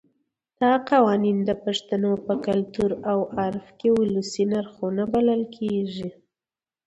[0.61, 6.09] دا قوانین د پښتنو په کلتور او عرف کې ولسي نرخونه بلل کېږي.